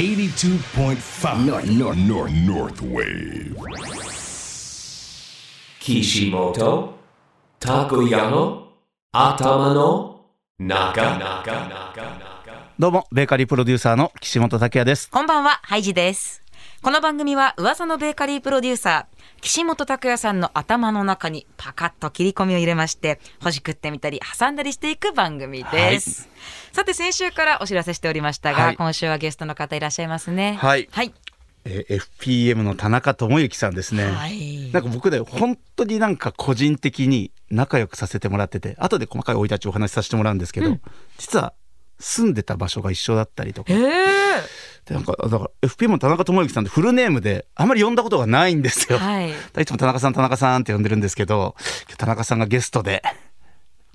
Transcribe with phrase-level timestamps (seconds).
[0.00, 3.54] 82.5 North, North, North, North Wave.
[5.78, 6.94] Kishimoto
[7.60, 8.62] Takuya
[9.12, 10.24] 頭の
[10.58, 11.18] 中
[12.78, 15.10] どうも、ベーカリープロデューサーの岸本拓也です。
[15.10, 16.40] こんばんは、ハイジです。
[16.80, 19.09] この番組は噂のベーカリープロデューサー、
[19.40, 26.28] 岸本拓也さんの頭の中にパカッと切り込みを入れまして、ほじくってみたり挟んだりしていく番組です。
[26.72, 30.58] さて、先週からお知らせしておりましたが、はい今週はゲストの方いらっしゃいますね。
[30.60, 31.14] はいはい。
[31.64, 34.04] えー FPM の田中智之さんですね。
[34.06, 40.78] はいなんか僕で本当になんか個人的に仲良くさせてもらってて、後で細かい生い立ちをお話しさせてもらうんですけど、
[41.18, 41.54] 実は
[41.98, 43.76] 住んでた場所が一緒だったりとかへ。
[43.76, 43.80] え。
[43.80, 43.90] で
[44.90, 48.98] なんかだから FPM の田中智之さんってフルネームであんまり呼んだことがないんですよ。
[48.98, 49.30] はい。
[49.30, 51.54] いつも田中さん田中さんって呼んでるんですけど
[51.96, 53.02] 田中さんがゲストで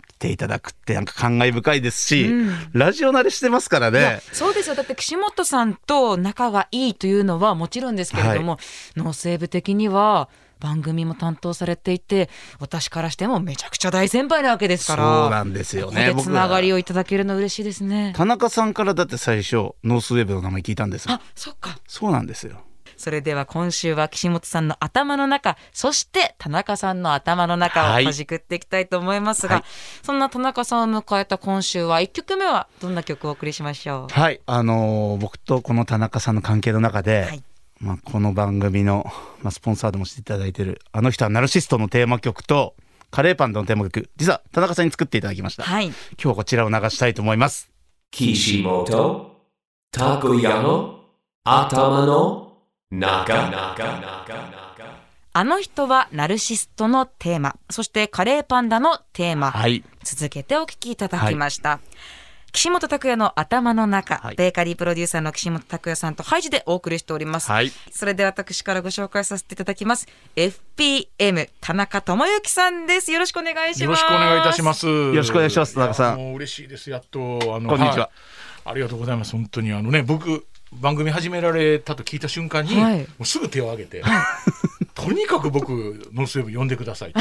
[0.08, 2.32] 来ていただくってなんか感慨深いですし、
[2.72, 4.22] ラジオ慣れしてますからね。
[4.32, 8.58] そうですよだって岸本さんと仲がいいというのはもちろんですけれども、
[8.96, 16.16] 脳西部的には番組も担当されていて私からしてもめちゃくちゃ大先輩なわけですからそうなんですよね。
[16.20, 18.14] つながりをいただけるの嬉しいですね。
[18.16, 21.14] 田中さんからだって最初ノースウェーブの名前聞いたんですよ。
[21.16, 21.78] あそっか。
[21.88, 22.62] そうなんですよ。
[22.98, 28.04] それでは今週は岸本さんの頭の中そして田中さんの頭の中はい。
[28.04, 29.64] をほじくっていきたいと思いますが、はい。
[30.02, 34.14] そんな田中さんを迎えた今週は1曲目はどんな曲をお送りしましょう？
[34.14, 34.40] はい。
[34.46, 37.44] あのー僕とこの田中さんの関係の中で、はい
[37.80, 39.06] まあ、この番組の、
[39.42, 42.76] まあ、スポンサーでもしていただいてる「あの人はナルシスト」のテーマ曲と
[43.12, 45.88] カレーパンのテーマ曲実は田中さんに作っていただきました、はい。
[45.88, 47.70] 今日はこちらを流したいと思います。
[48.14, 49.28] Kishimoto
[49.92, 50.96] Takuya
[51.44, 52.58] 頭の
[52.92, 53.76] 中。
[55.38, 59.84] あの人はナルシストのテーマ、そしてカレーパンダのテーマ、はい。
[60.02, 61.82] 続けてお聞きいただきました。
[62.56, 67.52] 岸本拓也の頭の中、はいベーカリープロデューサーの岸本拓也さんとハイジでお送りしております。
[67.52, 70.08] はいそれでは私からご紹介させていただきます。
[70.38, 73.12] FPM 田中智之さんです。
[73.12, 73.84] よろしくお願いします。
[73.84, 74.88] よろしくお願いいたします。
[74.88, 76.90] よろしくお願いします田中さんもう嬉しいです。
[76.90, 79.34] やっとあのこんにちはいありがとうございます。
[79.34, 84.02] 本当にあのね僕番組始められたと聞いた瞬間に、はいもうすぐ手を挙げて、
[84.96, 87.20] とにかく僕 NORTH WAVE 呼んでくださいと。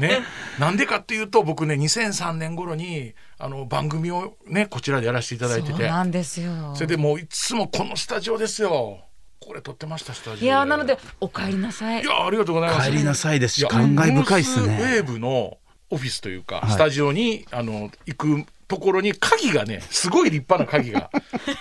[0.00, 0.20] ね、
[0.58, 5.72] なんでかっていうと僕ね2003年頃にあの番組をねこちらでやらせていただいてて。
[5.74, 6.74] そうなんですよ。
[6.74, 9.00] それでもういつもこのスタジオですよ。
[9.40, 10.46] これ撮ってましたスタジオで。
[10.46, 12.02] いやなのでお帰りなさい。
[12.02, 12.04] い。
[12.04, 12.90] やありがとうございます。
[12.90, 13.54] 帰りなさいです。
[13.54, 14.66] しや感慨深いっすね。
[14.66, 15.58] NORTH WAVE の
[15.90, 16.70] オフィスというか、い。
[16.70, 21.10] スタジオにあの行くところに鍵がねすごい立派な鍵が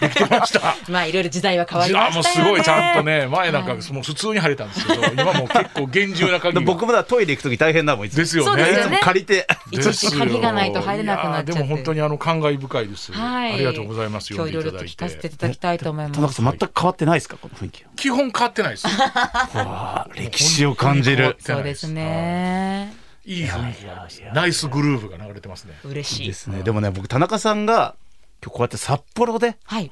[0.01, 0.75] できてました。
[0.89, 2.51] まあいろいろ時代は変わりじゃあもうましたよね。
[2.51, 8.63] すごいちゃんとね前なんかもう普通に入れたんですけど、今もう結構厳重な鍵が僕もだトイレ行く時大変だもんいつもですよね。
[8.63, 13.11] そうですよね借りていちいち鍵がないと入れなくなっちでも本当にあの感慨深いです。
[13.13, 13.53] はい。
[13.53, 14.33] ありがとうございます。
[14.33, 14.79] 今日いろいろと。
[14.85, 16.41] 聞かせていただきたいと思い田ます。
[16.41, 18.87] 中さん全く変わってないですかこの雰囲気基本変わってないです。
[18.87, 21.87] は歴史を感じるそうです。
[21.87, 23.04] ね。
[23.25, 24.21] いい雰囲気があります。
[24.33, 25.73] ナイスグルーヴが流れてますね。
[25.83, 26.33] 嬉しいで。
[26.33, 27.95] すねでもね僕田中さんが
[28.43, 29.91] 今日こうやって札幌ではい。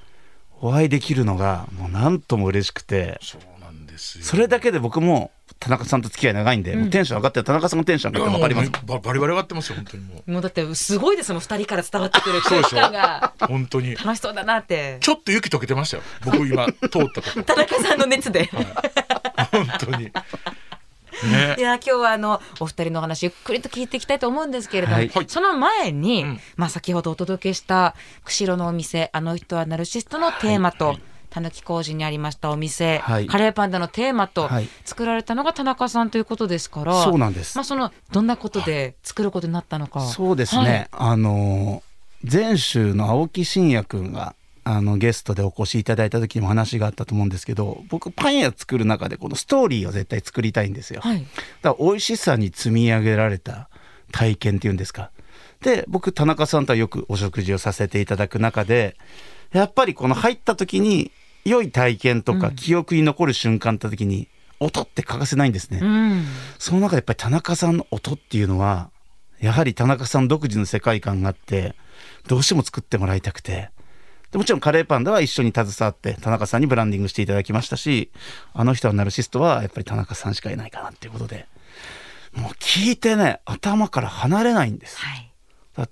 [0.61, 4.23] お会いできるのがもうなんとも嬉しくてそうなんですよ。
[4.23, 14.97] それだけで僕も田中さんと付き合い長いんで、もうテンション上がってる田中さんのテンション上がって分かりますババリバリ上がってますよ本当にももうだってすごいですもん二人から伝わってくる空気感がう本当に楽しそうだなって。
[14.99, 18.49] ちょっと雪溶けてましたよ僕今通ったとこ 田中さんの熱で。
[19.51, 20.11] 本当に
[21.25, 21.55] ね。
[21.59, 25.09] いや今日はあのお二人のお話ゆっくりと聞いていきたいと思うんですけれども、はい。
[25.09, 25.25] はい。
[25.27, 26.39] その前に、うん。
[26.55, 30.97] まあ先ほどお届けした釧路のお店あの人はナルシストのテーマと、
[31.29, 33.27] たぬき工事にありましたお店、はい。
[33.27, 34.69] カレーパンダのテーマと、はい。
[34.85, 37.57] 作られたのが田中さんということですからそうなんです。
[37.57, 40.01] まあ、そのどんなことで作ることになったのか。
[40.01, 41.93] そうですね、あのー
[42.31, 44.33] 前週の青木真也くんが
[44.65, 51.25] あのゲストでお越しいただいた時にも話があったと思うんですけど僕パン屋作る中でこのストーリーを絶対作りたいんですよ、はい、
[51.61, 53.69] だから美味しさに積み上げられた
[54.11, 55.11] 体験っていうんですか。
[55.61, 58.97] で僕田中さんとはよくお食事をさせていただく中で
[59.53, 61.11] やっぱりこの入った時に
[61.45, 64.27] 良い体験とか記憶に残る瞬間って時に
[64.59, 66.25] 音って欠かせないんですね、うん。
[66.59, 68.89] その中でやっぱり田中さんの音っていうのは
[69.39, 71.75] やはり田中さん独自の世界観があって
[72.27, 73.69] どうしても作ってもらいたくて
[74.33, 78.11] でもちろんカレーパンダは一緒に携わって田中さんにブランディングしていただきましたし
[78.53, 81.47] あの人はナルシストはやっぱり田中さんしかいないかなっていうことで。
[82.33, 85.31] もう聞いてね頭から離れないんです、はい。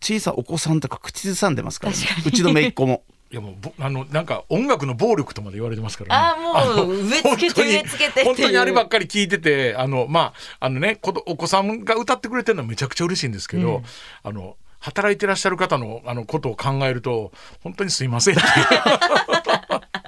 [0.01, 3.03] 小さいお子さんとか口ずさんでますからね、うちの姪っ子も。
[3.31, 6.35] いやもうぼあのなんか音楽の暴力とまで言われてますからね。
[6.35, 13.83] あーもうの植え付けて植え付けて本当にあればっかり聞いててあのまああのねお子さんが歌ってくれてるのはめちゃくちゃ嬉しいんですけど、
[14.23, 17.31] あの働いてらっしゃる方のあのことを考えると
[17.63, 18.43] 本当にすいませんって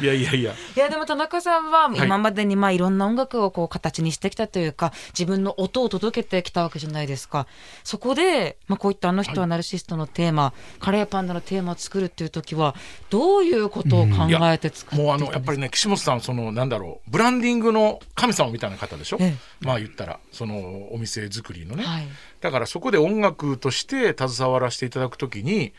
[0.00, 0.52] いういやいやいや。
[0.52, 7.46] いやでも田中さんは今までにまあいろんな音楽をこう形にしてきたというか自分の音を届けてきたわけじゃないですか。
[7.84, 12.74] そこで、まあ、こういった「あの人はナルシスト」のテーマ、カレーパンダのテーマを作るっていう時は
[13.10, 15.32] どういうことを考えて作ってもうあのきたんですか？
[15.34, 22.08] やっぱりね岸本さんそのなんだろうブランディングの神様みたいな方でしょ、えまあ言ったらそのお店作りのね、はい。
[22.40, 25.72] だからそこで音楽として携わらせていただくときに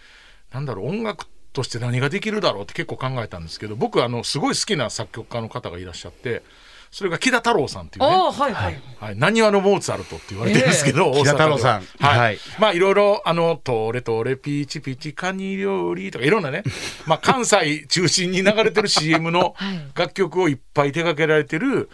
[0.51, 6.43] なんだろう音楽として何ができるだろうって結構考えたんですけど僕あのすごい好きな作曲家の方がいらっしゃって
[6.91, 8.09] それが木田太郎さんっていうね。
[8.09, 11.81] はいはい、はい、何話のモーツァルトって言われてるんですけど、ええ大阪では木田太郎さん。
[11.99, 12.15] は。
[12.15, 12.37] い、はい。
[12.57, 16.63] まあいろいろあの「トレトレピーチピチカニ料理」とかいろんなね
[17.05, 19.79] まあ関西中心に流れてる CM の はい。
[19.93, 21.89] 楽曲をいっぱい手掛けられてる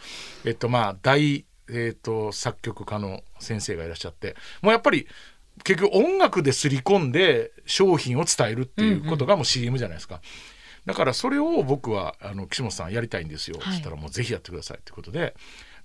[0.45, 5.07] えっとまあ大、えっと作曲家の先生がいらっしゃってもうやっぱり
[5.63, 10.21] 結局音楽ですり込んで商品を伝えるっていうことがもう CM じゃないですか。
[10.85, 13.73] だからそれを僕はあの岸本さんやりたいんですよ、はい。
[13.75, 15.35] そしたらもうぜひやってくださいってことで。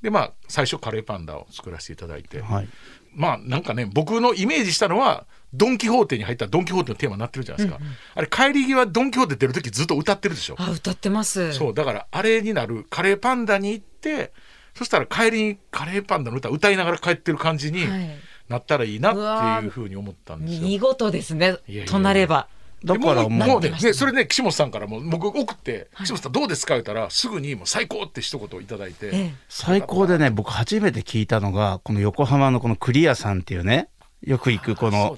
[0.02, 2.68] でまあ最初カレーパンダを作らせていただいて、はい。
[3.14, 7.84] まあなんかね僕のイメージしたのはドン・キホーテに入ったドン・キホーテのテーマになってるじゃないですか、
[8.14, 10.56] あれ帰り際ドン・キホーテ出る時ずっと歌ってるでしょ。
[10.58, 11.52] あ歌ってます。
[11.52, 14.32] そうだからあれになるカレーパンダに行って
[14.74, 18.10] そしたら帰りにカレーパンダの歌歌いながら帰ってる感じにはい
[18.50, 20.62] なったらいいなっていうふうに思ったんですよ。
[20.62, 21.56] 見事ですね。
[21.68, 22.48] いやいやとなれば。
[22.84, 29.34] だからでもうもうねねそれね岸本さんからも僕送って「岸本さんどうですか?」言ったらすぐにもう最高って一言いただいて、ええ。
[29.48, 33.88] 最高でね僕初めて聞いたのがこの横浜のこのクリアさんっていうね
[34.22, 35.16] よく行くこその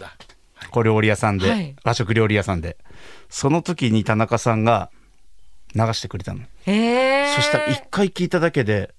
[0.71, 1.75] 小料理屋さんで、はい。
[1.85, 2.77] 和食料理屋さんで。
[3.31, 4.91] その時に田中さんが
[5.75, 8.95] 流してくれたの、ええそしたら一回聞いただけで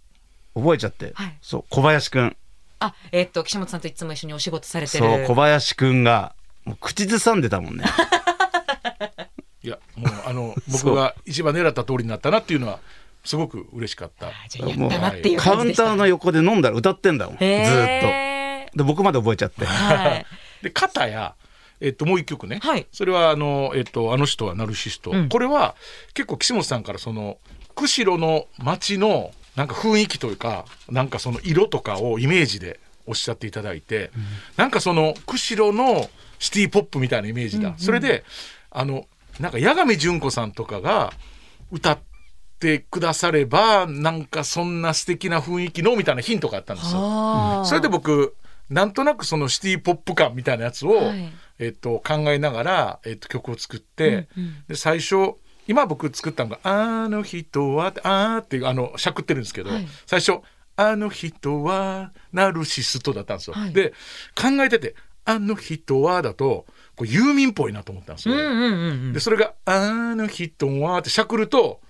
[0.56, 1.38] 覚えちゃって、はい。
[1.42, 2.38] そう小林くん
[2.84, 5.06] あえっと岸本さんといつも一緒にお仕事されてる。
[5.06, 6.36] そう小林くんが
[6.66, 7.86] もう口ずさんでたもんね。
[9.64, 12.80] いやもうあの僕が一番狙った通りになったなっていうのは
[13.24, 14.28] すごく嬉しかった。
[14.28, 18.78] あじゃあやったなっていうカウンターの横で飲んだら歌ってんだもんずーっへと。
[18.78, 19.66] で僕まで覚えちゃって。
[19.66, 20.26] はい。
[20.62, 21.36] で片や、
[21.80, 22.88] えっと、もう一曲ね、はい。
[22.92, 25.30] それはあの,、えっと「あの人はナルシスト」うん。
[25.30, 25.76] これは
[26.14, 27.38] 結構岸本さんからその
[27.76, 34.12] 釧路の街のなんか雰囲気というかなんかその色とかをイメージでおっしゃっていただいて、
[34.58, 36.10] なんかその釧路の
[36.40, 38.24] シティポップみたいなイメージだ、それで
[38.72, 39.08] あの
[39.40, 41.14] なんか八神純子さんとかが
[41.72, 42.00] 歌っ
[42.60, 47.64] てくださればなんかそんな素敵な雰囲気のみたいなヒントがあったんですよ。
[47.66, 48.36] それで僕
[48.70, 51.34] なんとなくそのシティポップ感みたいなやつを、はい。
[51.60, 54.64] えっと、考えながら、えっと、曲を作って、うんうん。
[54.70, 55.36] で最初
[55.68, 60.40] 今僕作ったのが「あの人は」あーっていうあのしゃくってるんですけど、はい最初
[60.76, 63.54] 「あの人はナルシスト」だったんですよ。
[63.54, 63.94] はいで
[64.36, 64.96] 考えてて
[65.26, 66.66] 「あの人は」だと
[66.96, 68.36] こうユーミンっぽいなと思ったんですよ。
[68.36, 71.82] うんうんうんうんでそれが「あの人は」ってしゃくると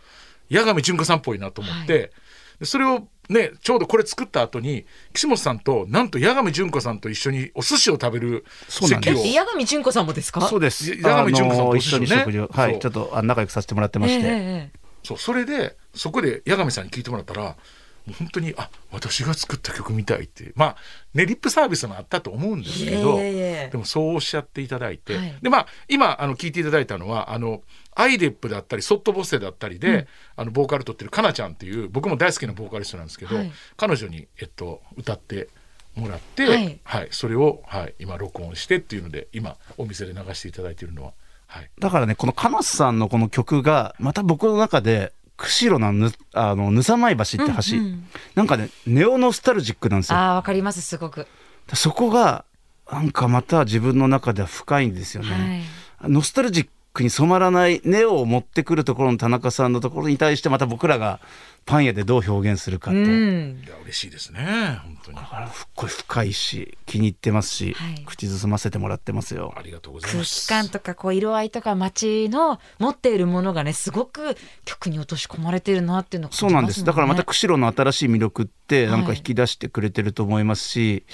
[0.52, 2.12] 八神純子さんっぽいなと思って、
[2.60, 9.18] でそれをねちょうどこれ作った後に岸本さんとなんと八神純子さんと一緒にお寿司を食べるそうなんです。
[9.18, 9.32] 席を。
[9.32, 10.42] え八神純子さんもですか？
[10.42, 10.92] そうです。
[10.92, 12.08] い八神純子さんと一緒にね。
[12.08, 12.50] 一緒に食事を。
[12.52, 17.58] はいちょっとあ仲良くさせてもらってまして、ええええそうそれでそこで八神さんに聞いてもらったら
[18.20, 20.52] 本当にあ私が作った曲みたいって。
[20.56, 20.76] まあ
[21.14, 23.70] ねリップサービスもあったと思うんですけど、いえいえいえ。
[23.72, 25.38] でもそうおっしゃっていただいて、はい。
[25.42, 27.62] でまあ今あの聞いていただいたのはあの
[27.96, 33.52] アイデップだったりソットボッセだったりで、あのボーカル取ってるかなちゃんっていう僕も大好きなボーカリストなんですけど、はい。
[33.78, 35.50] 彼女に、えっと、歌って
[35.96, 36.80] もらって、はい。
[36.84, 41.14] はいそれを、はい、今録音してっていうので今お店で流していただいているのは、
[41.48, 47.44] はい、だからねこのカナスさんのこの曲がまた僕の中で釧路のぬあのぬさまい橋って橋、
[47.78, 48.08] うんうん。
[48.36, 50.18] なんかねネオノスタルジックなんですよ。
[50.18, 51.28] ああわかりますすごく。
[51.74, 52.46] そこが
[52.92, 55.64] なんかまた自分の中では深いんですよね、
[56.02, 61.20] ノスタルジックに染まらないネオを持ってくるところの田中さんのところに対してまた僕らが
[61.66, 63.64] パン屋でどう表現するかって、うん。
[63.66, 65.18] いや嬉しいですね本当に。
[65.18, 68.04] だからすっごい深いし気に入ってますし、はい。
[68.06, 69.54] 口ずさませてもらってますよ。
[69.58, 70.46] ありがとうござい空ます。
[70.46, 74.36] 気感とかこう色合いとか街の持っているものがねすごく
[74.66, 76.84] 曲に落とし込まれてるなっていうのを感そうなんです。
[76.84, 81.06] だからまた釧路の新しい魅力ってなんかはい引き出してくれてると思いますし、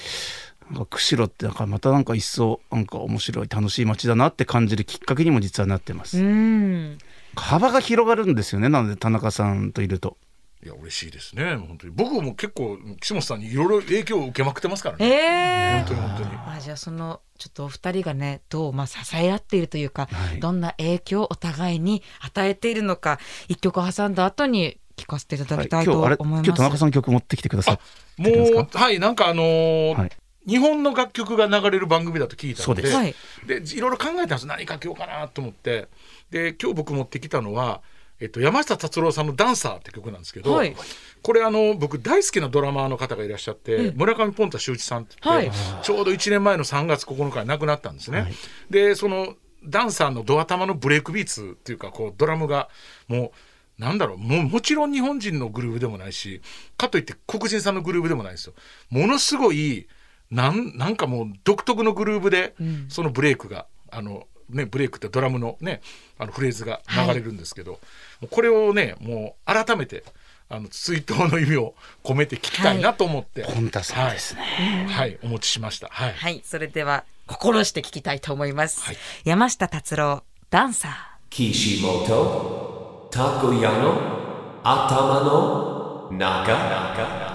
[0.70, 6.98] なんか釧路ってなんかまたなんか一層なんか面白い楽しい街だなって感じるきっかけにも実はなってます、うん。
[7.36, 10.16] 幅が広がるんですよねなので田中さんといると。
[10.62, 11.56] いや嬉しいですね。
[11.56, 11.92] 本当に。
[11.96, 16.30] 僕も結構岸本さんにいろいろ影響を受けまくってますからえね、え本当に本当に。
[16.34, 20.38] まあじゃあそのちょっとお二人がねどうまあ支え合っているというか、はい。
[20.38, 25.66] どんな影響をお互いに与えているのか一曲挟んだ後に聞かせていただはい。
[25.66, 26.20] きたいと思います。
[26.28, 27.78] 今日田中さんの曲持ってきてください
[28.20, 30.10] もうはいなんかあのーはい
[30.50, 32.96] 日本の楽曲が流れる番組だと聞いたのでそうです。
[32.96, 33.14] はい。
[33.46, 34.46] でいろいろ考えたんです。
[34.46, 35.88] 何かけようかなと思って。
[36.30, 37.82] で今日僕持ってきたのは、
[38.18, 40.74] えっと、山下達郎さんの「ダンサー」って曲なんですけど、はい。
[41.22, 45.56] これあの僕大好きなドラマーの方がいらっしゃって、村上ポンタ秀一さんって言って、はい。
[45.82, 48.32] ちょうど1年前の3月9日に亡くなったんですね。
[48.68, 52.68] でそのダンサーのドア玉のブレイクビーツっていうかこうドラムが
[53.08, 53.32] も
[53.78, 56.42] うなんだろうもうもちろん日本人のグルーブでもないし
[56.76, 58.54] かといって黒人さんのグルーブでもないんですよ。
[58.90, 59.86] ものすごい
[60.30, 62.54] なんなんかもう独特のグルーブで、
[62.88, 65.80] そのブレイクがあのねブレイクってドラムのね
[66.18, 67.78] あのフレーズが流れるんですけど、も
[68.24, 70.04] うこれをねもう改めて
[70.48, 74.42] あの追悼の意味を込めて聞きたいなと思って、ポンタさんですね。
[74.88, 75.88] はい、はいお持ちしました。
[75.90, 76.12] はい。
[76.12, 78.82] はい、それでは心して聞きたいと思います。
[78.82, 81.10] はい山下達郎、ダンサー。
[81.30, 87.29] Kishimoto Takoyano Atama no Naka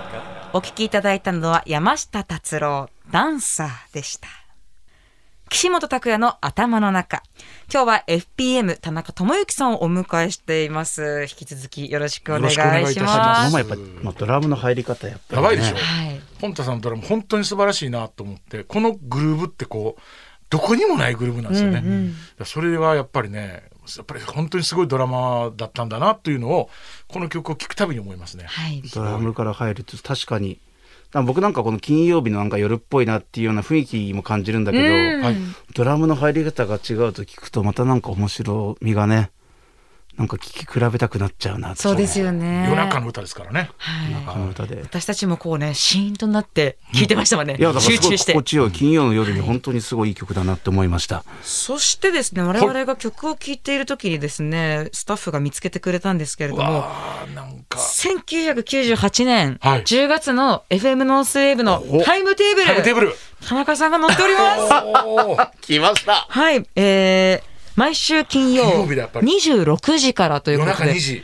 [0.56, 4.30] お聞きいただいたのは山下達郎、ダンサーでした。
[5.50, 7.24] 岸本拓也の頭の中。
[7.70, 11.28] 今日は FPM 田中智之さんをお迎えしています。
[11.30, 12.66] 引き続きよろしくお願いしま。
[12.68, 15.76] ますすまあやっぱ、まあ、ドラムの入り方やっぱり、ね、やばいでしょ。
[15.76, 16.22] はい。
[16.40, 20.02] ポンタさんのドラム本当に素晴らしいなと思ってこのグルーブってこう
[20.50, 22.12] どこにもないグルーブなんですよね。
[22.46, 23.64] それはやっぱりね
[23.98, 26.70] やっぱり本当にすごいドラマーだったんだなというのを
[27.08, 28.46] この曲を聴くたびに思いますね。
[28.46, 28.82] はい。
[28.94, 30.60] ドラムから入ると確かに
[31.24, 34.84] 僕なんかこの金曜日のなんか夜っぽいなっていうような雰囲気も感じるんだけど、
[35.26, 35.36] はい
[35.74, 39.32] ドラムの入り方が違うと聞くとまたなんか面白みがね
[40.18, 42.68] なんか聞き比べたくなっちゃうなってそうですよね。
[42.70, 43.70] 夜中の歌ですからね。
[43.78, 44.26] はい。
[44.26, 44.80] この歌で。
[44.82, 47.58] 私たちもこうね、シーンとなって聞いてましたもんね。
[47.60, 48.44] いやだからすごい集中して心。
[48.44, 51.26] 地よい金曜の夜に本当にすごいいい曲だなって思いました。
[51.42, 56.86] そしてですね、我々が曲を聴いている時にですね、スタッフが見つけてくれたんですけれども、
[57.34, 63.14] なんか1998年はい10月の FM ノースウェーブのタイムテーブル、タイムテーブル。
[63.46, 65.52] 田中さんが載っております。
[65.62, 71.24] 来ましたはい、えー、毎週金曜金曜日だやっぱり26時からということで2、時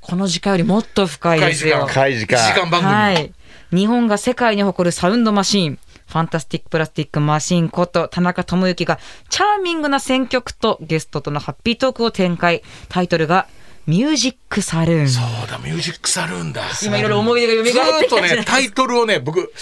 [0.00, 1.86] この時間よりもっと深いですよ。
[1.86, 2.92] 深い時間1時間番組。
[2.92, 3.32] はい。
[3.70, 12.62] 日本が世界に誇るサウンドマシーン、 Fantastic Plastic Machine こと田中知之がチャーミングな選曲とゲストとのハッピートークを展開。
[12.88, 13.46] タイトルが
[13.86, 15.08] ミュージックサルーン。
[15.08, 16.62] そうだミュージックサルーンだ。
[16.82, 19.52] 今いろいろ思い出が蘇ってきずーっとたじゃないね、タイトルをね、僕、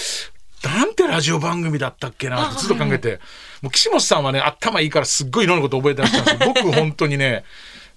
[0.68, 3.20] なんてラジオ番組だったっけなってずっと考えて、
[3.62, 6.52] もう岸本さんはね、頭いいからすっごいいろんなこと覚えてらっしゃるんですよ。
[6.64, 7.44] 僕、本当にね、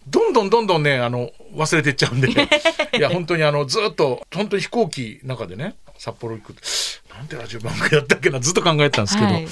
[0.08, 2.30] どんどんどんどんね、あの、忘れてっちゃうんで、
[2.98, 6.62] いや、本当にあの、ずっと、本当に飛行機の中でね、札幌行くと、
[7.16, 9.48] なんてラジオ番組だったっけな、ずっと考えてたんですけど、はい。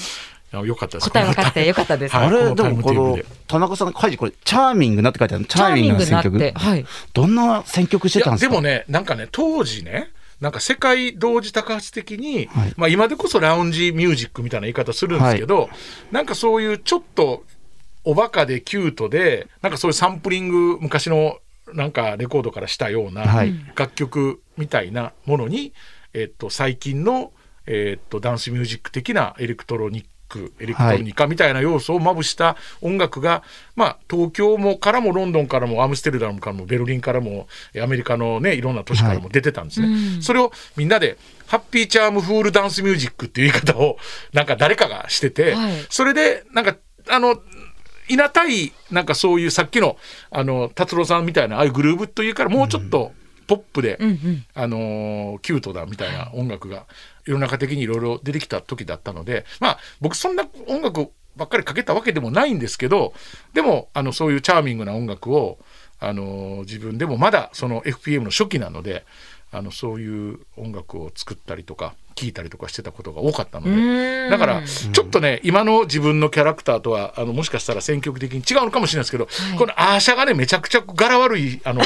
[0.66, 1.10] よかったです。
[1.10, 2.16] 答え分かってよかったです。
[2.16, 2.62] はいあれで。
[2.62, 6.86] もこの田中さん書いてこれチャーミングなって書いてあるチチャーミングになって、曲はい。
[7.12, 8.50] どんな選曲してたんですか？
[8.50, 10.10] でもねなんかね当時ね
[10.40, 12.74] なんか世界同時多発的に、はい。
[12.76, 15.68] まあ、今でこそラウンジミュージックみたいな言い方するんですけど、
[16.12, 17.44] なんかそういうちょっと
[18.04, 21.38] おバカでキュートでなんかそういうサンプリング昔の
[21.74, 23.54] なんかレコードからしたようなはい。
[23.74, 25.72] 楽曲みたいなものに、
[26.14, 27.32] えっと、最近の、
[27.66, 33.42] えっと、ダンスミュージック的なエレクトロニックエレクトロニカみたいな要素をまぶした音楽が、
[33.76, 37.48] まあ、東京もからもロンドンからもアムステルダムからもベルリンからも
[37.82, 40.20] アメリカのねいろんな都市からも出てたんですね。
[40.20, 43.96] それをみんなでハッピーチャームフールダンスミュージックっていう言い方を
[44.32, 46.76] なんか誰かがしてて、はいそれでなんか
[47.08, 47.36] あの
[48.08, 49.96] いなたいなんかそういうさっきの
[50.30, 53.12] あの達郎さんみたいなああいうグルーブというからもうちょっと
[53.48, 54.44] ポップで、うんうん。
[54.54, 56.84] あのーキュートだみたいな音楽が
[57.28, 63.12] 世の中的にいろいろ出てきた時だったのでまあ僕そんな音楽ばっかりかけたわけでもないんですけど
[63.54, 65.58] でもあのそういうチャーミングな音楽を、
[66.00, 69.04] あのー自分でもまだその FPM の初期なので
[69.50, 81.82] あのそういう音楽を作ったりとか聴いたりとかしてたことが多かったのでだからちょっとね今の自分のキャラクターとはあのもしかしたら選曲的に違うのかもしれないですけど、このアーシャがねめちゃくちゃ柄悪いあの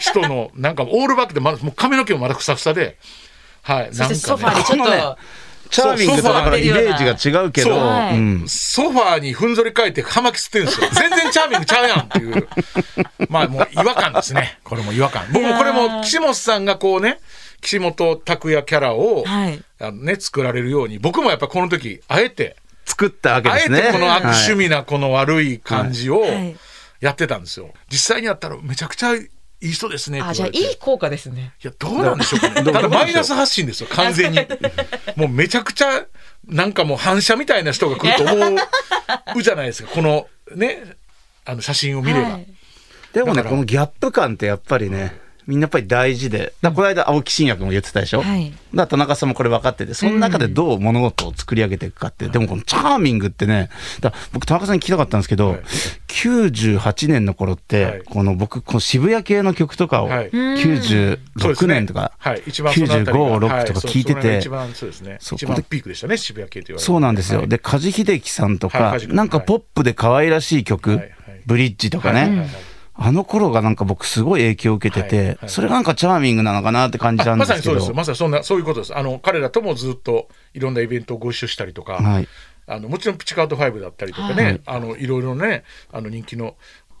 [0.00, 2.98] 人のなんかオールバックでまだもう髪の毛もまだふさふさで、
[3.62, 5.16] はい、そしてソファーねにちょっと、ね
[5.72, 10.88] チャーミングとだからイメージが違うけど、そうはいうんソファーにふんぞり返って葉巻吸ってるんですよ。
[10.92, 12.48] 全然チャーミングちゃうやんっていう。
[13.30, 14.58] まあもう違和感ですね。
[14.64, 15.24] これも違和感。
[15.32, 17.20] 僕もこれも岸本さんがこうね、
[17.62, 23.80] 岸本拓也キャラを、はいあのね、作られるように、僕もやっぱこの時、あえて、作ったわけあえですね。
[23.80, 26.54] てこの悪趣はい味なこの悪い感じをはい
[27.00, 27.72] やってたんですよ。
[27.90, 29.14] 実際にやったらめちゃくちゃ
[29.62, 30.48] いい人ですねってあ、じゃあ。
[30.48, 31.54] いい効果ですね。
[31.62, 32.62] いや、どうなんでしょうかね。
[32.62, 34.38] どうただマイナス発信ですよ、完全に。
[35.16, 36.04] もうめちゃくちゃ、
[36.46, 38.56] なんかもう反射みたいな人が来ると思
[39.36, 40.96] うじゃないですか、このね、
[41.44, 42.28] あの写真を見れば。
[42.30, 42.46] はい
[43.12, 45.20] でもねだからこのギャップ感ってやっぱりね
[45.52, 48.54] みんなやっぱり大事で、だこの間青木真也君も言ってたでしょ、はい。
[48.74, 53.68] だ田中さんもこれ分かってて、その中でどう物事を作り上げていくかって、でもこのチャーミングってね、
[54.00, 55.60] だ僕田中さんに聞きたかったんですけど、はい。
[56.08, 58.02] 98年の頃って、はい。
[58.02, 60.30] この僕、この渋谷系の曲とかを、はい。
[60.30, 63.12] 96年とか、はい、一番そのあたりが。
[63.12, 64.38] 95 6とか聞いてて。
[64.38, 65.18] 一番そうですね。
[65.20, 66.86] そう一番ピークでしたね渋谷系と言われる。
[66.86, 67.40] そうなんですよ。
[67.40, 67.48] はい。
[67.48, 70.98] で、梶秀樹さんとか、なんかポップで可愛らしい曲、
[71.44, 75.48] ブリッジとかね、はいはいはいあの頃がなんか僕すごい影響を受けてて、はいはい。
[75.48, 77.74] それがなんかチャーミングなのかなって感じたあんですけど。
[77.74, 78.96] まさにそうですまさにそんなそういうことです。
[78.96, 82.28] あの彼らともずっといろんなイベントをご一緒したりとか、はい。
[82.66, 86.56] あのもちろんピチカート5だったりとかね、あのいろいろねあの人気の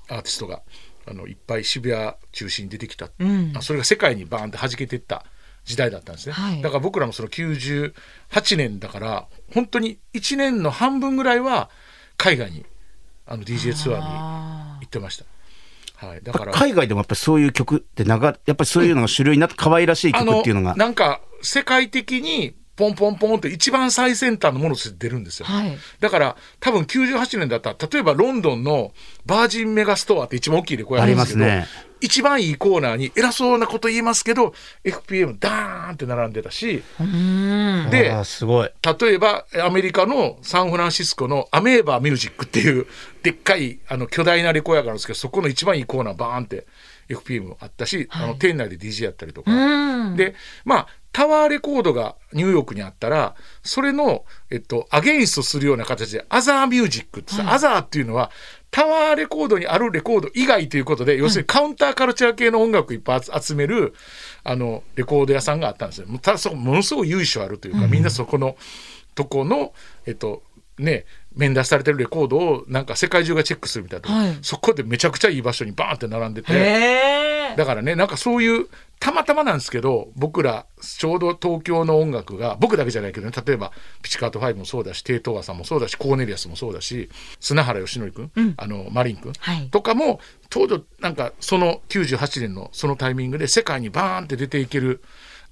[0.08, 0.62] アーティストが
[1.06, 3.52] あのいっぱい渋谷中心に出てきた、ん。
[3.56, 5.24] あそれが世界にバーンって弾けていった
[5.64, 6.62] 時代だったんですね、はい。
[6.62, 7.92] だから僕らもその98
[8.56, 11.70] 年だから本当に1年の半分ぐらいは
[12.16, 12.64] 海外に
[13.26, 15.24] あの DJ ツアーにあ行ってました。
[16.06, 16.52] はい、だから。
[16.52, 20.74] 海外でもやっぱりそういう曲って長やっぱりそういうのが主流になって可愛らしいあ曲っていうのが。
[20.76, 25.46] なんか世界的にポンポンポンって一番最先端のものとして出るんですよ。
[25.46, 25.76] はい。
[26.00, 28.92] だから多分98年だったら例えばロンドンの
[29.26, 34.52] バージンメガストアって一番大きいレコードあるんですけどありますね一番いいコーナーに偉そうなこと言いますけど
[34.84, 37.88] FPM ダーンって並んでたしうん。
[37.90, 38.70] であーすごい。
[39.00, 42.86] 例えばアメリカのサンフランシスコのアメーバーミュージックっていう
[43.22, 46.66] でっかいあの巨大なレコードがあるんですけどそこの一番いいコーナーバーンって
[47.08, 50.16] FPM あったし、あの店内で DJ やったりとか、うん。
[50.16, 58.30] でまあタワーレコードがニューヨークにあったらそれの、えっと、アゲインストするような形でアザーミュージックってさ、アザーっていうのは
[58.70, 63.92] タワーレコードにあるレコード以外ということで、要するにカウンターカルチャー系の音楽をいっぱい集める
[64.42, 66.06] あのレコード屋さんがあったんですよ。
[66.22, 68.56] ただそこものすごい由緒あるというか、みんなそこの
[69.14, 69.74] とこの
[70.06, 70.42] えっと
[70.78, 71.04] ね
[71.36, 74.38] 面出しされてるレコードをなんか世界中がチェックするみたいな、はい。
[74.40, 77.52] そこでめちゃくちゃいい場所にバーンって並んでて。
[77.56, 78.68] だからねなんかそういう
[79.02, 89.68] たまたまなんですけど僕らちょうど東京の音楽が僕だけじゃないけどね例えばピチカート5もそうだしテイトーアさんもそうだしコーネリアスもそうだし砂原義則君、あのマリン君、はい。
[89.70, 95.02] とかもちょうどなんかその98年のそのタイミングで世界にバーンって出ていける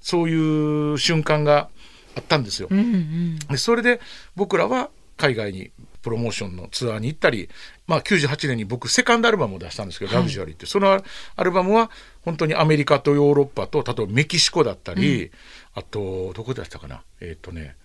[0.01, 1.71] そういう瞬間が
[2.15, 2.69] あったんですよ。
[2.71, 3.39] うんうん。
[3.39, 4.01] でそれで
[4.37, 5.73] 僕らは海外に
[6.03, 7.49] プロモーションのツアーに行ったり、
[7.87, 10.67] まあ、98年に僕セカンドアルバムを出したんですけど「ラグジュアリー」って。
[10.67, 11.03] その
[11.37, 11.91] アルバムは
[12.23, 15.31] 本当にアメリカとヨーロッパと例えばメキシコだったり、
[15.75, 17.03] あとどこでしたかな。
[17.21, 17.77] えっ、とね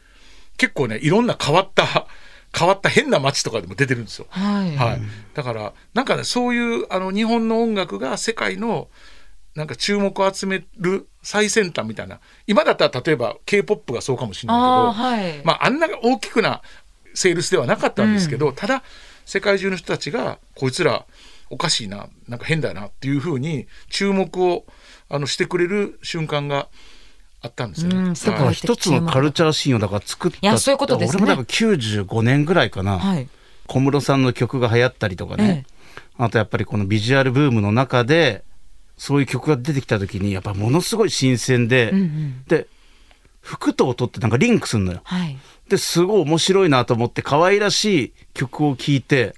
[0.58, 2.08] 結構ねいろんな変わった
[2.58, 4.28] 変わった変な街とかでも出てるんですよ。
[4.30, 4.76] はい。
[4.78, 5.02] はい、
[5.34, 8.88] だからなんかねそういうあの日本の音楽が世界の
[9.56, 12.20] なんか注目を集める最先端みたいな。
[12.48, 15.42] 今だったら例えば k p o p がそうかもしれないけどあーはい。
[15.44, 16.62] まあ、あんな大きくな
[17.16, 18.84] セールスではなかったんですけど、ただ
[19.26, 21.06] 世界中の人たちがこいつら
[21.50, 24.66] おかしいななんか変だなっていうふうに注目を
[25.10, 26.68] あのしてくれる瞬間が
[27.42, 27.98] あったんですよね。
[27.98, 31.24] うんはいだから一つのカルチャーシーンをだから作ったいやそういうことですね。
[31.24, 33.28] 俺もだから95年ぐらいかな、はい。
[33.68, 35.66] 小室さんの曲が流行ったりとかね、
[36.18, 38.44] あとやっぱりこのビジュアルブームの中で
[38.98, 42.68] そういう曲が出てきた時にやっぱものすごい新鮮で、うんうんで
[43.46, 45.02] 服と音ってなんかリンクするのよ。
[45.04, 45.38] はい
[45.70, 49.34] ですごい面白いなと思って可愛らしい曲を聴いて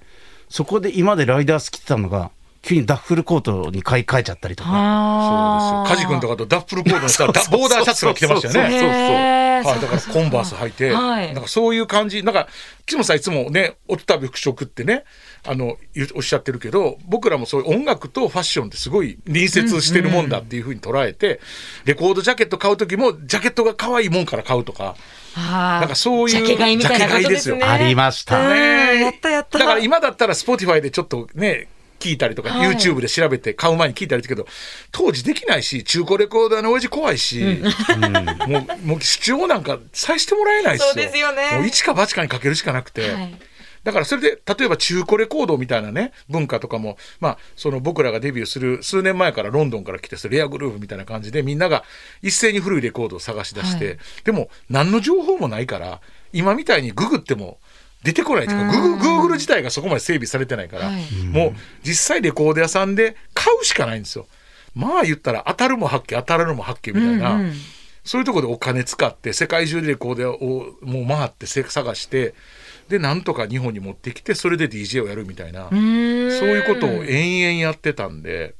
[0.49, 4.69] そこで今までライダース着てたのが急にダッフルコートに買い替えちゃったりとか。
[4.73, 6.07] あそうですよ。
[6.07, 8.71] カジ君とかとダッフルコードのさ、ダボーダーシャツとか着てましたよね。
[8.71, 12.47] そうそうそうへーはい、だからコンバース履いて、はいなんかそういう感じ、なんか、
[12.85, 15.05] 岸本さんいつもね、おったび服飾ってね、
[15.47, 15.77] あの、
[16.15, 21.39] おっしゃってるけど、僕らもそういう音楽とファッションってすごい隣接してるもんだっていうふうに捉えて、
[21.85, 24.95] レコードジャケット買う時も、ジャケットが可愛いもんから買うとか、
[25.35, 27.57] なんかそういうジャケ買いみたいなことですよ。
[27.61, 28.39] ありました。
[28.39, 29.59] うんねやったやった。
[29.59, 31.67] だから今だったら Spotify でちょっとね
[31.99, 32.75] 聞いたりとか、はい。
[32.75, 34.47] YouTube で調べて買う前に聞いたりだけど
[34.91, 37.61] 当時できないし中古レコーダーの親父怖いし、
[38.47, 40.87] もうもう視聴なんかさしてもらえないですよ。
[40.87, 41.51] そうですよね。
[41.53, 43.39] もう一か八かにかけるしかなくて、はい
[43.83, 51.83] だからそれで例えば中古レコードみたいなね文化とかもまあその僕らがデビューする数年前からロンドンから来てそれレアグルーヴみたいな感じでみんなが
[52.21, 53.97] 一斉に古いレコードを探し出して、はい。
[54.23, 56.01] でも何の情報もないから
[56.33, 57.59] 今みたいにググっても
[58.03, 61.25] 出てこないというかグググーグル自体がそこまで整備されてないから、はい。
[61.27, 64.27] もう実際レコード屋さんで買うしかないんですよ。
[64.75, 67.53] まあ言ったら当たるも発見当たらぬも発見みたいな、うんうん
[68.07, 72.33] そういうところでお金使って世界中でレコード屋をもう回ってせ探して
[72.87, 78.55] でなんとか日本に持ってきてそれで DJ をやるみたいな、そういうことを延々やってたんで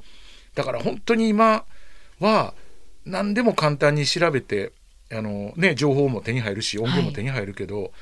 [0.54, 1.64] だから本当に今
[2.20, 2.54] は
[3.06, 4.74] 何でも簡単に調べて
[5.14, 7.94] あの、ね、情報も手に入るし音源も手に入るけど、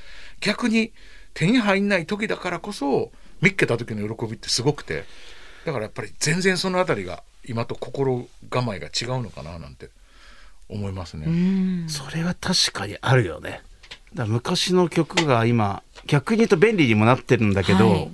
[0.41, 0.93] 逆に
[1.35, 5.03] 手に入んない時だからこそ見っけた時の喜びってすごくて
[5.63, 9.89] だからやっぱり全然そのあたりが今と心構えが違うのかななんて
[10.69, 11.87] 思いますね。
[11.87, 13.61] それは確かにあるよね。
[14.13, 18.11] だから昔の曲が今逆に言うと便利にもなってるんだけど、はい。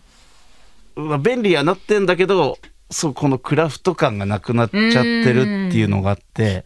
[0.96, 2.58] まあ、便利にはなってんだけど
[2.92, 6.66] そうこのクラフト感がなくなっちゃってるっていうのがあって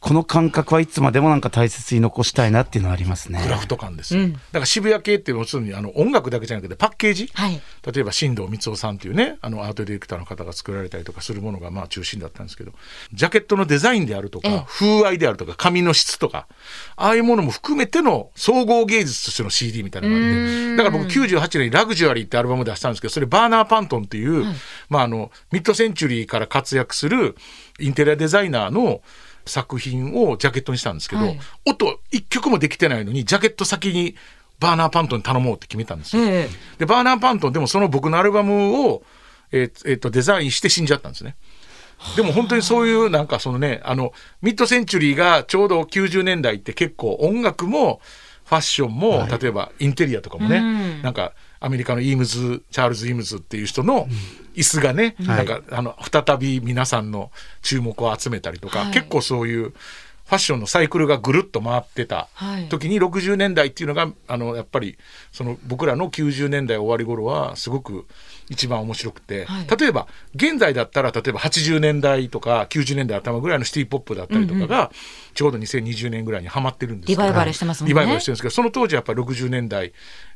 [0.00, 3.40] この感覚はいつまでもなんか大切に残したいなっていうのはありますね。
[3.42, 4.32] クラフト感ですよ、うん。
[4.32, 7.60] だから渋谷系っていうのは要するにあの音楽だけじゃなくてパッケージ、はい。
[7.92, 12.72] 例えば新藤光雄さんっていうねあのアートディレクターの方が作られたりとかするものがまあ中心だったんですけど
[13.12, 14.58] ジャケットのデザインであるとええ。
[14.58, 16.46] か風合いであるとか紙の質とか
[16.96, 24.44] ああいうものも含めての総合芸術としての CD みたいなのがあってだから僕98年に「ラグジュアリー」ってアルバム出したんですけどそれバーナー・パントンっていう、
[24.88, 25.30] まあ、あの
[25.60, 27.36] ミッドセンチュリーから活躍する
[27.78, 29.02] インテリアデザイナーの
[29.44, 34.16] 作品をジャケットにしたんですけど、はい音一曲もできてないのにジャケット先に
[34.58, 36.22] バーナー・パントンに頼もうって決めたんですよ。
[36.22, 39.02] ええでバーナー・パントンでもその僕のアルバムを、
[39.52, 41.36] えーえーとデザインして死んじゃったんですね。
[42.16, 48.00] でも本当にそういうなんかそのねあのミッドセンチュリーがちょうど90年代って結構音楽も
[48.50, 51.02] ファッションも、例えばインテリアとかもね、うん。
[51.02, 54.08] なんかアメリカのイームズチャールズ・イームズっていう人の
[54.56, 57.30] 椅子がね、なんかあの再び皆さんの
[57.62, 58.92] 注目を集めたりとか、はい。
[58.92, 62.68] 結構そういうファッションのサイクルがぐるっと回ってたはい。
[62.68, 64.96] 時に60年代っていうのがあのやっぱり
[65.32, 68.06] その僕らの90年代終わり頃はすごく
[68.48, 69.66] 一番面白くて、はい。
[69.78, 74.90] 例えば現在だったら例えば80年代とか90年代頭ぐらいのシティ・ポップだったりとかが、
[75.34, 77.90] ちょうど2020年ぐらいにはまってるんですけどリバイバルしてますもんね。
[77.90, 79.92] リバイバルしてるんですけどその当時やっぱり60年代、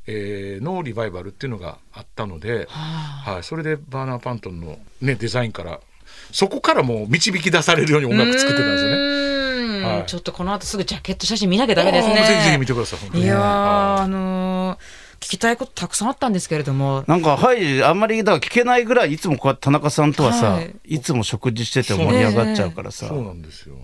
[0.07, 5.81] えーのリバイバルっていうのがあったので、はい、それでバーナー・パントンの、ね、デザインから
[6.33, 8.97] そこからもう導き出されるように音楽作ってたんですよね。
[9.87, 10.07] はい。
[10.07, 12.15] ちょっとこの後すぐジャケット写真見なきゃダメですね。
[12.15, 17.03] ぜひぜひ見てください本当にいやあのー聞きたいことたくさんあったんですけれども。
[17.07, 20.75] なんかはいあんまりだから聞けないぐらいいつもこうやって田中さんとはさ、はい。
[20.85, 23.23] い、つも食事してて盛り上がっちゃうからさ、そう。
[23.23, 23.77] なんですよ。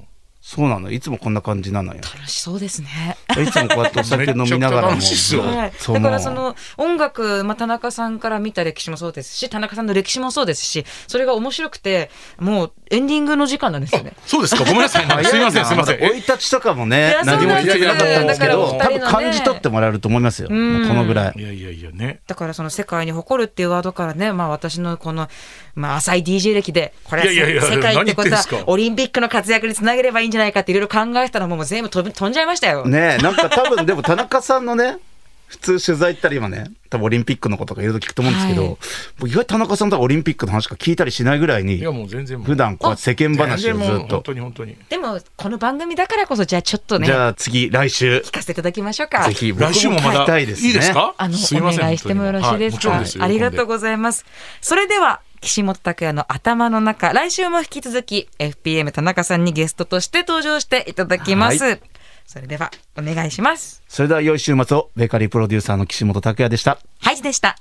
[0.43, 0.91] そうなの？
[0.91, 2.01] いつもこんな感じなのよ。
[2.03, 3.17] 楽しそうですね。
[3.29, 4.89] いつもこうやってお酒飲みながらも。
[4.89, 14.15] はい、そうだからその音楽、まあ、田中さんから見た歴史もそうですし田中さんの歴史もそうですしそれが面白くてもうエンディングの時間なんですよね。
[14.27, 14.65] そうですか。
[14.65, 15.05] ごめんなさい。
[15.25, 15.65] すいません。
[15.65, 15.99] すいません。
[16.01, 22.21] 生い立ちとかもね何も聞いてなかったんですけど多分感じ取ってもらえると思いますよこのぐらいいやいやいやね。
[22.27, 25.29] だからその世界に誇るっていうワードからね、まあ、私のこの、
[25.75, 32.87] まあ、浅い DJ 歴でこれ世界ってことはオリンピックの活躍につなげればいいんじゃないかっていろいろ考えてたのももう全部飛んじゃいましたよ。
[32.87, 34.99] ねえなんか多分でも田中さんのね
[35.51, 38.77] 普通取材行ったら今ね多分オリンピックのこととかいろいろ聞くと思うんですけど、はい
[39.19, 44.77] 僕意外と田中さんとはオリンピックの話しか聞いたりしないぐらいにいやもう全然普段こうやって世間話をずっと当に本当に。
[44.89, 49.27] でもこの番組だからこそじゃあちょっとねじゃあ次来週聞かせていただきましょうか。
[49.27, 51.15] ぜひ来週もまたいですねいいですか？
[51.19, 52.91] あのお願いしてもよろしいですか？
[52.91, 54.25] はもちろんですありがとうございます。
[54.61, 61.65] それでは岸本拓也の頭の中来週も引き続き FPM 田中さんにゲストとして登場していただきます。
[61.65, 61.79] は
[62.31, 63.83] それではお願いします。
[63.89, 67.57] それでは良い週末をベーカリープロデューサーの岸本拓也でしたハイジでした。